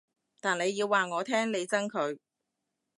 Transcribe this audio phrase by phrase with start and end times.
[0.39, 2.17] 但你要話我聽你憎佢